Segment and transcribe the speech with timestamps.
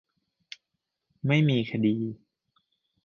[1.27, 1.97] ไม่มีคดี!